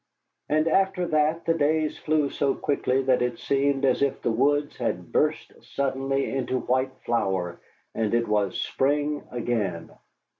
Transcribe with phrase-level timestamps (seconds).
[0.49, 4.77] And after that the days flew so quickly that it seemed as if the woods
[4.77, 7.61] had burst suddenly into white flower,
[7.93, 9.91] and it was spring again.